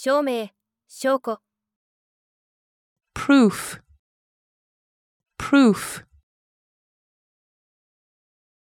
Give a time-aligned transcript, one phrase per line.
[0.00, 0.50] 証明、
[0.86, 1.40] 証拠。
[3.14, 3.82] proof,
[5.36, 6.04] proof,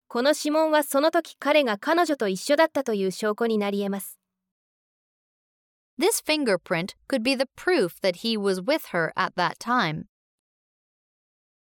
[0.06, 4.20] この指紋はその時彼が彼女と一緒だったという証拠になり得ます。
[5.98, 10.04] This fingerprint could be the proof that he was with her at that time.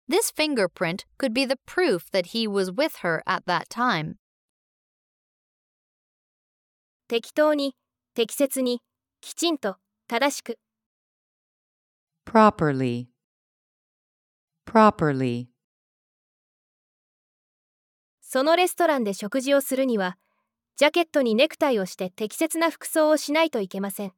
[0.07, 4.17] This fingerprint could be the proof that he was with her at that time.
[7.07, 7.75] 適当に、
[8.13, 8.83] 適切に、
[9.21, 10.57] きちんと、正しく。
[12.25, 13.07] properly,
[14.65, 15.47] properly,
[18.21, 20.17] そのレストランで食事をするには、
[20.77, 24.13] ジャケットにネクタイをして適切な服装をしないといけません。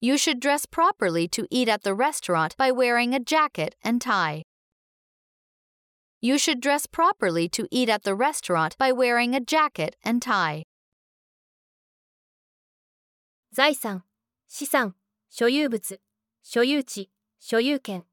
[0.00, 4.42] You should dress properly to eat at the restaurant by wearing a jacket and tie.
[6.20, 10.64] You should dress properly to eat at the restaurant by wearing a jacket and tie.
[13.56, 14.04] 財産、
[14.48, 14.94] 資産、
[15.30, 15.98] 所有物、
[16.42, 18.04] 所有地、所有権。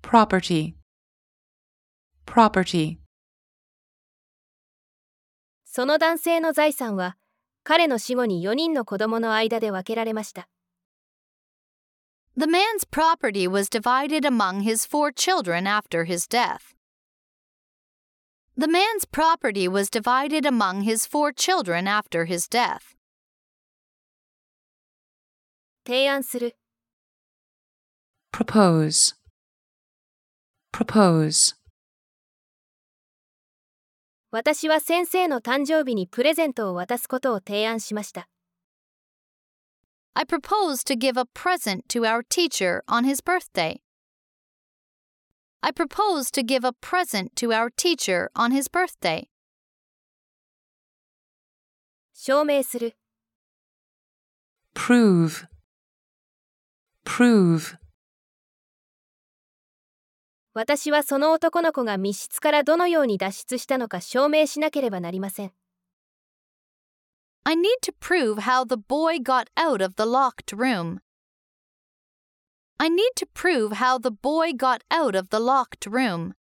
[0.00, 0.76] property,
[2.24, 2.96] property,
[5.66, 7.18] その男性の財産は、
[7.64, 10.48] 彼の死後に4人の子供の間で分けられました。
[12.34, 16.74] The man's property was divided among his four children after his death.
[18.56, 22.95] The man's property was divided among his four children after his death.
[25.86, 26.56] 提案する、
[28.32, 29.14] propose,
[30.72, 31.54] propose,
[34.32, 38.28] 私は先生の誕生日にプレゼントを渡すことを提案しました。
[40.14, 43.80] I propose to give a present to our teacher on his birthday.
[45.62, 49.28] I propose to give a present to our teacher on his birthday.
[52.12, 52.96] 証明する、
[54.74, 55.46] prove,
[57.06, 57.78] prove,
[60.52, 65.52] 私はその男の子が密室からどのように脱出したのか証明しなければなりません。
[67.44, 71.00] I need to prove how the boy got out of the locked room.
[72.78, 76.32] I need to prove how the boy got out of the locked room.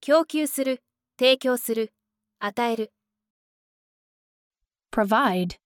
[0.00, 0.82] 供給する、
[1.18, 1.92] 提供する、
[2.40, 2.92] 与える。
[4.92, 5.58] provide,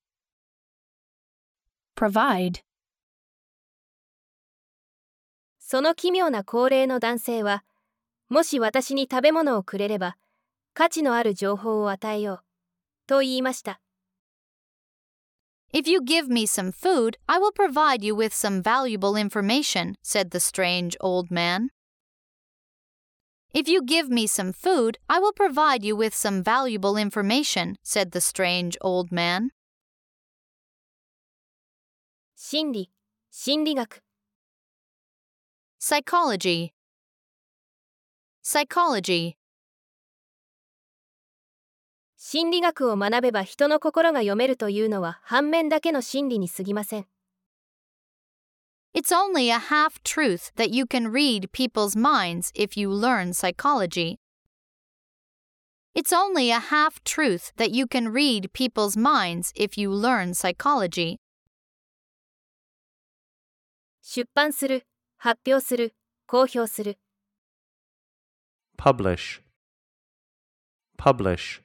[2.03, 2.65] provide,
[5.61, 7.63] その奇妙な高齢の男性は、
[8.29, 10.17] もし私に食べ物をくれれば、
[10.75, 12.41] 価値のある情報を与えよう。
[13.07, 13.81] と言いました。
[15.73, 20.41] If you give me some food, I will provide you with some valuable information, said the
[20.41, 21.69] strange old man.
[23.55, 28.11] If you give me some food, I will provide you with some valuable information, said
[28.11, 29.53] the strange old man.
[32.55, 32.91] 心理、
[33.31, 34.03] 心理学、
[35.81, 36.75] Psychology.
[38.45, 39.39] Psychology.
[42.19, 47.07] 心理学を学べば人の心が読めるというのは反面だけの真理に過ぎません。
[48.95, 54.19] It's only a half truth that you can read people's minds if you learn psychology.
[55.95, 61.17] It's only a half truth that you can read people's minds if you learn psychology.
[64.05, 64.85] 出版する、
[65.17, 65.95] 発表する、
[66.27, 66.99] 公表する。
[68.77, 69.41] publish,
[70.99, 71.63] publish,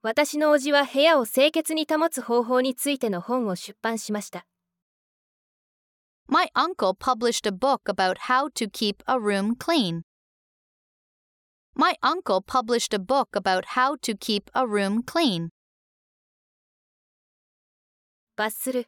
[0.00, 4.46] 私の叔父は部屋を清潔に保つ方法についての本を出版しました。
[6.26, 10.02] My uncle published a book about how to keep a room clean.
[11.74, 15.50] My uncle published a book about how to keep a room clean.
[18.34, 18.86] 罰する、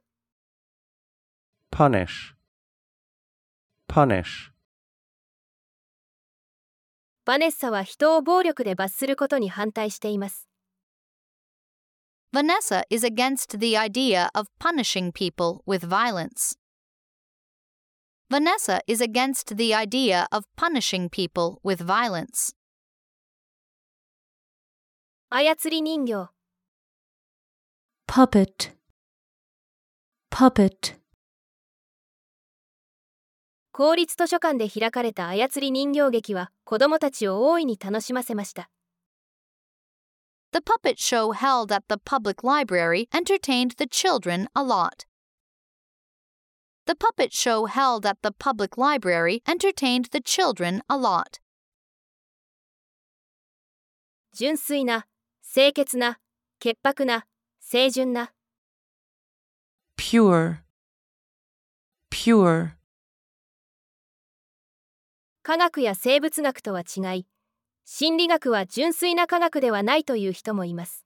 [1.71, 2.35] punish,
[3.87, 4.51] punish,
[7.25, 10.47] バネッサは人を暴力で罰することに反対しています。
[12.31, 16.57] Vanessa is against the idea of punishing people with violence.
[18.29, 22.53] Vanessa is against the idea of punishing people with violence.
[25.29, 26.29] 操り人形、
[28.07, 28.75] puppet,
[30.29, 30.98] puppet,
[33.80, 38.68] 公立図書館で開かれた操り人形劇は子供たちを大いに楽しませました。
[40.52, 45.06] The puppet show held at the public library entertained the children a lot.
[46.84, 51.40] The puppet show held at the public library entertained the children a lot.
[54.34, 55.06] 純粋な、
[55.42, 56.18] 清潔な、
[56.58, 57.24] 潔白な、
[57.66, 58.34] 清純な。
[59.96, 60.58] pure,
[62.10, 62.79] pure,
[65.50, 67.26] 科学や生物学とは違い、
[67.84, 71.04] 心理学は純粋な科学ではないという人もいます。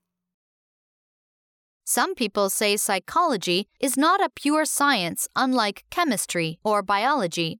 [1.83, 7.57] Some people say psychology is not a pure science unlike chemistry or biology.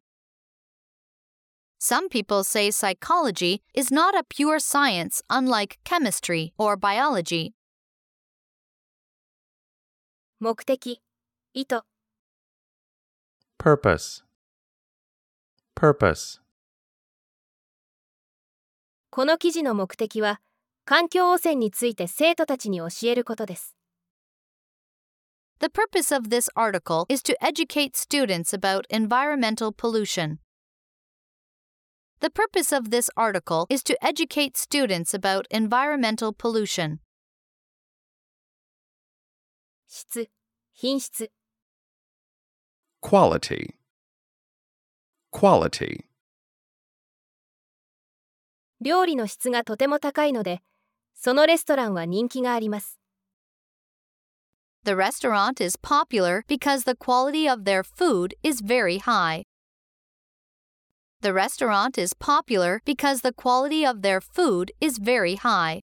[1.79, 7.53] Some people say psychology is not a pure science unlike chemistry or biology.
[10.39, 11.01] 目的、
[11.53, 11.81] 意図、
[13.57, 14.23] purpose,
[15.73, 16.44] purpose,
[19.15, 20.41] この記事の目的は、
[20.83, 23.73] 環境汚染について生徒たちに教えることです。
[25.59, 30.39] The purpose of this article is to educate students about environmental pollution.
[32.19, 36.99] The purpose of this article is to educate students about environmental pollution.
[39.87, 40.29] 質、
[40.73, 41.31] 品質、
[43.01, 43.75] quality,
[45.31, 46.03] quality,
[48.80, 50.60] 料理の質がとても高いので、
[51.14, 52.98] そのレストランは人気があります。
[54.84, 59.44] The restaurant is popular because the quality of their food is very high.
[61.20, 65.82] The restaurant is popular because the quality of their food is very high.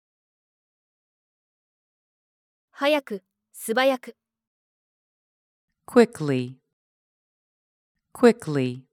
[2.71, 3.23] 早く、
[3.53, 4.15] 素早く、
[5.85, 6.55] quickly,
[8.13, 8.83] quickly,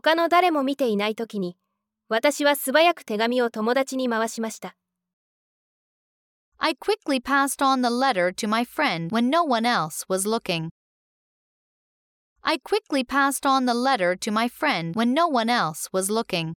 [0.00, 1.58] 他の誰も見ていないときに、
[2.08, 4.74] 私は素早く手紙を友達に回しました。
[6.56, 10.70] I quickly passed on the letter to my friend when no one else was looking.
[12.40, 16.54] I quickly passed on the letter to my friend when no one else was looking.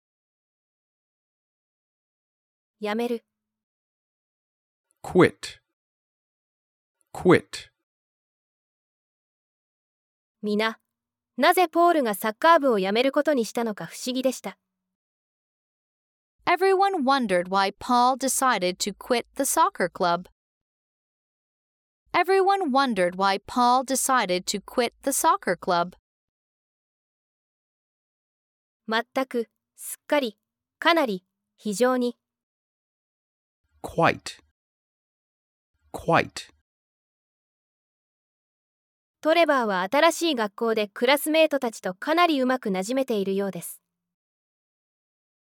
[2.78, 3.24] やめる、
[5.02, 5.58] quit,
[7.12, 7.68] quit,
[10.40, 10.78] 皆、
[11.36, 14.56] なぜポールがサッカー部を辞めることにしたのか不思議でした。
[16.46, 20.28] Everyone wondered why Paul decided to quit the soccer club.
[22.12, 25.96] Everyone wondered why Paul decided to quit the soccer club.
[28.86, 30.38] 全く、すっかり、
[30.78, 31.24] かなり、
[31.56, 32.16] 非常に、
[33.82, 34.40] quite,
[35.92, 36.53] quite,
[39.24, 43.80] トレバーは新しい学校でクラスメートたちとかなりうまくなじめているようです。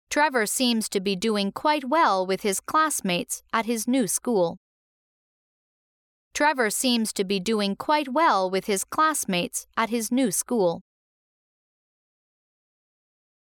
[0.09, 4.57] Trevor seems to be doing quite well with his classmates at his new school.
[6.33, 10.81] Trevor seems to be doing quite well with his classmates at his new school.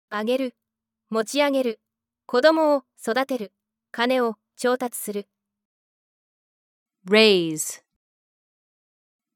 [0.09, 0.55] あげる、
[1.11, 1.81] 持ち上げる、
[2.25, 3.53] 子供を育てる、
[3.93, 5.29] 金を調達する。
[7.07, 7.86] raise,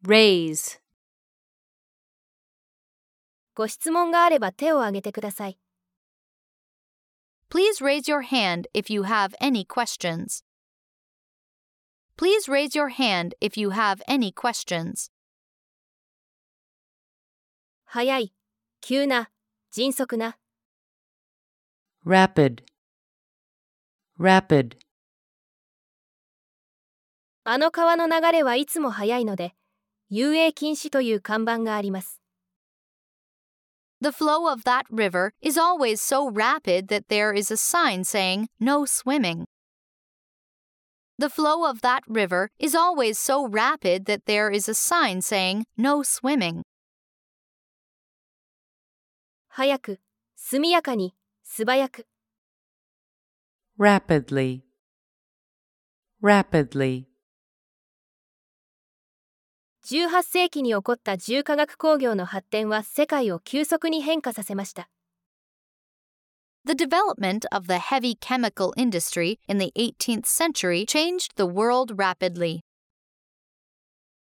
[0.03, 0.81] raise,
[3.55, 5.59] ご質問があれば手を挙げてください。
[7.51, 10.45] Please raise your hand if you have any questions.
[12.17, 15.11] Please raise your hand if you have any questions.
[17.85, 18.33] 早い、
[18.81, 19.31] 急な、
[19.73, 20.39] 迅速な、
[22.07, 22.63] rapid,
[24.19, 24.79] rapid,
[27.45, 29.55] あの川の流れはいつも速いので、
[30.10, 32.22] 遊泳禁止という看板があります。
[34.02, 38.48] The flow of that river is always so rapid that there is a sign saying,
[38.60, 39.46] No swimming.
[41.18, 45.66] The flow of that river is always so rapid that there is a sign saying,
[45.78, 46.64] No swimming.
[49.48, 50.00] 早く、
[50.36, 52.06] 速やかに、素早く、
[53.78, 54.64] rapidly,
[56.22, 57.08] rapidly,
[59.86, 64.90] 18世紀に起こった重化学工業の発展は世界を急速に変化させました。
[66.66, 72.62] The development of the heavy chemical industry in the 18th century changed the world rapidly.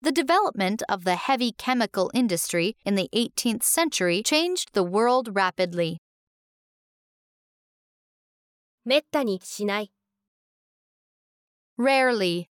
[0.03, 5.97] The development of the heavy chemical industry in the 18th century changed the world rapidly.
[8.85, 9.91] めったにしない、
[11.79, 12.49] Rarely.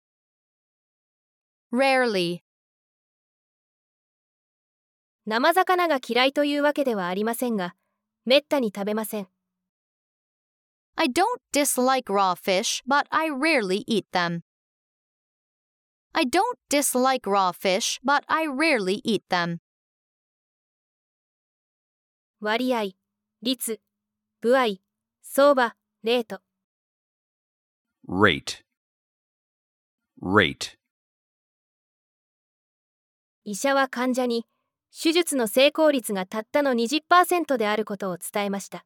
[1.72, 2.42] Rarely.
[5.31, 7.77] 生魚が嫌いというわけではありませんが、
[8.25, 9.29] めったに食べません。
[10.97, 11.23] I don't
[11.53, 14.41] dislike raw fish, but I rarely eat them.
[16.15, 19.59] I don't dislike raw fish, but I rarely eat them.
[22.41, 22.97] 割合、
[23.41, 23.81] 率、
[24.41, 24.81] 部合、
[25.23, 26.41] 相場、レート。
[28.09, 28.65] rate,
[30.21, 30.77] rate.
[33.45, 34.50] 医者は患者に
[34.91, 38.85] 手術の成功率がたったの20%であることを伝えました。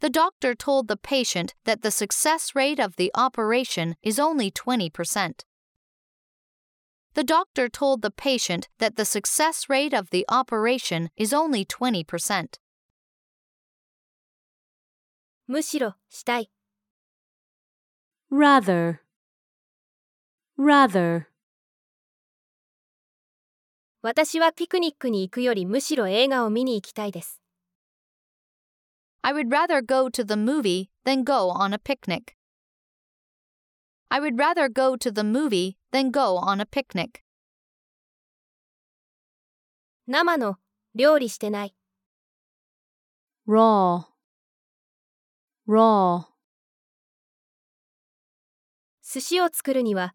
[0.00, 5.44] The doctor told the patient that the success rate of the operation is only 20%.
[7.14, 12.60] The doctor told the patient that the success rate of the operation is only 20%.
[15.48, 16.50] むしろしたい。
[18.30, 19.00] rather,
[20.56, 21.29] rather,
[24.02, 27.42] 私はピクニックに行くよりむしろ映画を見に行きたいです。
[29.20, 32.34] I would rather go to the movie than go on a picnic.
[34.08, 37.20] I would rather go to the movie than go on a picnic.
[40.06, 40.56] 生の
[40.94, 41.74] 料理してない。
[43.46, 44.04] raw,
[45.68, 46.24] raw,
[49.02, 50.14] 寿司を作るには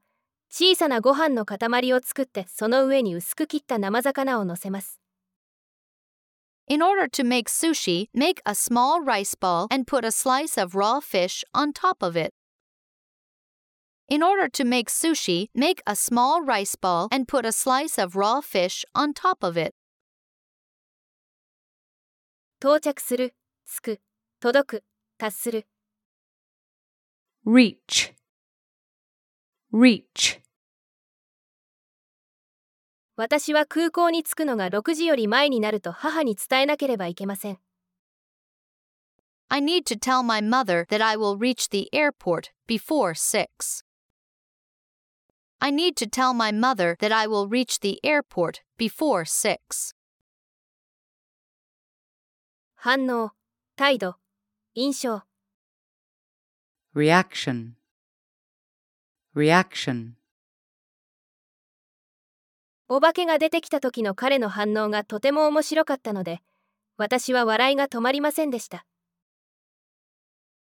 [0.58, 5.02] 小さなご飯の塊を作ってその上に薄く切った生魚を乗せます。
[6.70, 11.02] In order to make sushi, make a small rice ball and put a slice of raw
[11.02, 12.32] fish on top of it.
[14.08, 18.16] In order to make sushi, make a small rice ball and put a slice of
[18.16, 19.74] raw fish on top of it.
[22.62, 23.36] 到着する、
[23.66, 24.00] つく、
[24.40, 24.84] 届く、
[25.18, 25.68] 達する。
[27.46, 28.14] reach,
[29.74, 30.45] reach,
[33.18, 37.60] 私は空港に着くのが6時より前になると母に伝えなければいけません。
[39.48, 43.86] I need to tell my mother that I will reach the airport before 6.
[45.60, 49.96] I need to tell my mother that I will reach the airport before 6.
[52.76, 53.32] 反応、
[53.78, 54.16] 態度、
[54.74, 55.26] 印象。
[56.94, 57.76] reaction,
[59.34, 60.16] reaction,
[62.88, 66.42] お化けが出てきた時の彼の反応がとても面白かったので、
[66.98, 68.86] 私は笑いが止まりませんでした。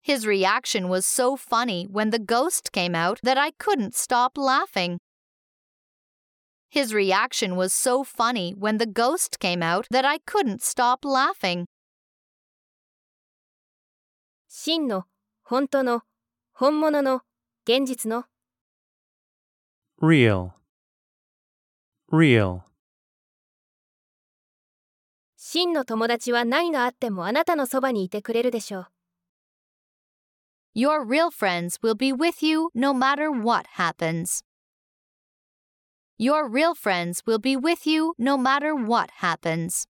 [0.04, 4.98] His reaction was so funny when the ghost came out that I couldn't stop laughing.
[6.70, 11.66] His reaction was so funny when the ghost came out that I couldn't stop laughing.
[14.48, 15.04] 真の、
[15.42, 16.02] 本当の、
[16.52, 17.22] 本物の、
[17.64, 18.24] 現実の。
[20.00, 20.52] real,
[22.12, 22.60] real,
[25.36, 28.86] 真の友達は何があってもあなたのそばにいてくれるでしょう。
[30.74, 34.44] Your real friends will be with you no matter what happens.
[36.18, 39.88] Your real friends will be with you no matter what happens.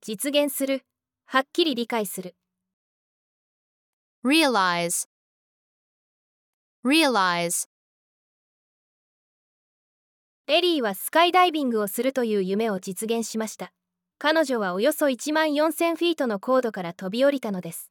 [0.00, 0.82] 実現する、
[1.26, 2.36] はっきり理解する。
[4.24, 5.08] Realize.
[6.84, 7.68] Realize.
[10.50, 13.70] エリーはスカイダイビングをするという夢を実現しました。
[14.18, 17.90] 彼女はおよそ1万4000フィートの高度から飛び降りたのです。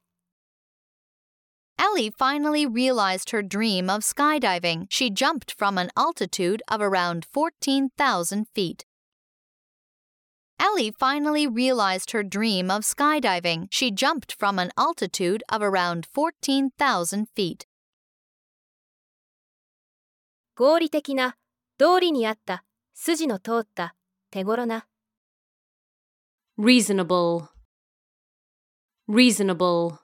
[1.78, 4.88] Ellie finally realized her dream of skydiving.
[4.90, 8.84] She jumped from an altitude of around 14,000 feet.
[10.58, 13.68] Ellie finally realized her dream of skydiving.
[13.70, 17.68] She jumped from an altitude of around 14,000 feet.
[20.56, 21.36] 合理的な、
[21.78, 23.94] 道理にあった、筋の通った、
[24.30, 24.88] 手頃な。
[26.58, 27.46] reasonable,
[29.08, 29.96] reasonable,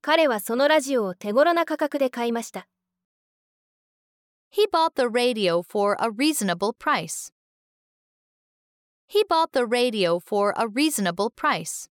[0.00, 2.66] 彼はそのラジオを手頃な価格で買いました。
[4.50, 7.30] He bought the radio for a reasonable price.
[9.06, 11.90] He bought the radio for a reasonable price.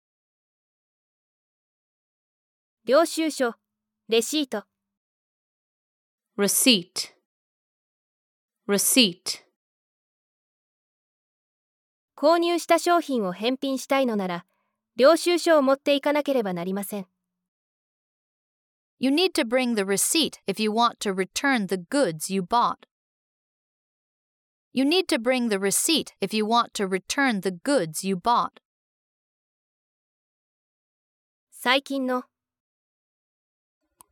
[2.86, 3.52] 領収書、
[4.08, 4.64] レシート、
[6.37, 7.13] receipt,
[8.67, 9.43] receipt,
[12.17, 14.45] 購入した商品を返品したいのなら、
[14.95, 17.07] 領収書を持っていかなければなりません。
[18.97, 22.87] You need to bring the receipt if you want to return the goods you bought.
[24.73, 28.61] You need to bring the receipt if you want to return the goods you bought.
[31.51, 32.23] 最近の、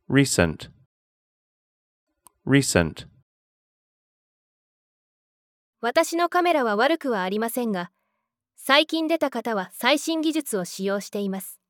[0.08, 0.70] recent,
[2.50, 3.06] recent,
[5.80, 7.90] 私のカメラは悪くはありませんが、
[8.56, 11.60] 最近出た方は最新技術を使用しています。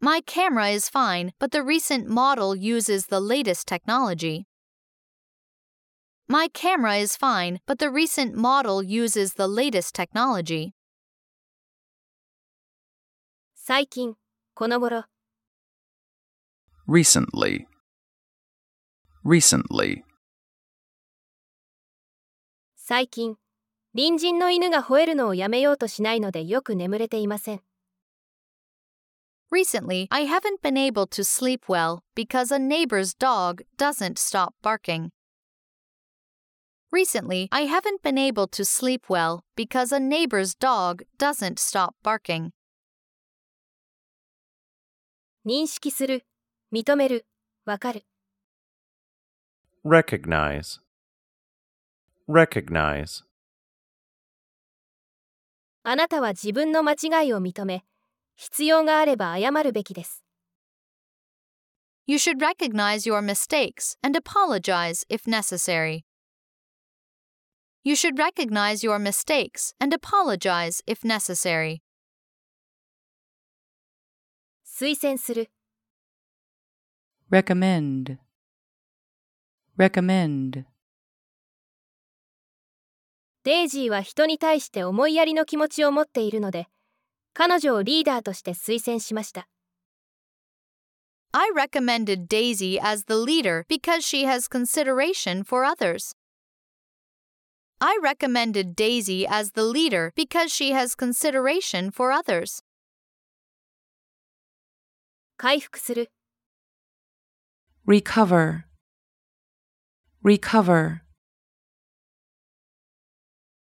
[0.00, 4.44] My camera is fine, but the recent model uses the latest technology.
[6.28, 10.72] My camera is fine, but the recent model uses the latest technology.
[13.56, 14.14] 最近、
[14.54, 15.06] この頃、
[16.86, 17.66] recently,
[19.24, 20.02] recently,
[22.76, 23.36] 最近、
[23.94, 27.60] 隣人の犬が吠えるのをやめようとしないのでよく眠れていません。
[29.50, 35.10] Recently, I haven't been able to sleep well because a neighbor's dog doesn't stop barking.
[36.90, 42.52] Recently, I haven't been able to sleep well because a neighbor's dog doesn't stop barking.
[45.46, 46.24] 認識する、
[46.72, 47.26] 認める、
[47.66, 48.04] わかる。
[49.84, 50.80] recognize,
[52.28, 53.24] recognize,
[55.84, 57.84] あなたは自分の間違いを認め、
[58.34, 60.22] 必要があれば謝るべきです。
[62.06, 66.04] You should recognize your mistakes and apologize if necessary.
[67.84, 71.80] You should recognize your mistakes and apologize if necessary.
[74.64, 75.50] 推薦する、
[77.30, 78.18] recommend,
[79.77, 80.65] recommend,
[83.43, 86.67] デイジーは人に対して思いやりの気持ちを持っているので、
[87.33, 89.47] 彼女をリーダーとして推薦しました。
[91.33, 96.15] I recommended Daisy as the leader because she has consideration for others.
[97.79, 102.63] I recommended Daisy as the leader because she has consideration for others.
[105.35, 106.11] 回復する、
[107.85, 108.65] recover,
[110.22, 111.02] recover,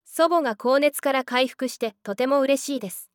[0.05, 3.09] 祖母が高熱から回復してとても嬉しいです。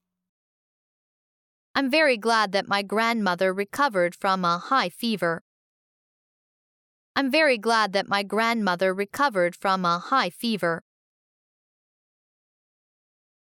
[1.76, 5.42] I'm very glad that my grandmother recovered from a high fever.
[7.16, 10.84] I'm very glad that my grandmother recovered from a high fever.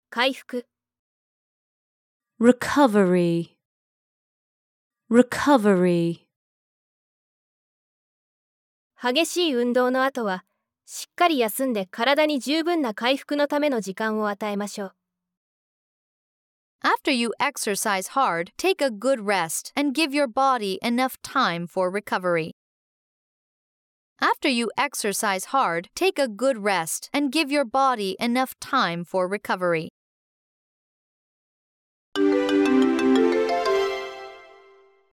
[0.10, 0.66] 回復、
[2.40, 3.58] recovery,
[5.10, 6.28] recovery,
[9.03, 10.45] 激しい運動の後は、
[10.85, 14.93] しっかり休んで体に十分な回復のための時間を与えましょう。
[16.83, 22.53] After you exercise hard, take a good rest and give your body enough time for recovery.
[24.21, 29.27] After you exercise hard, take a good rest and give your body enough time for
[29.27, 29.89] recovery.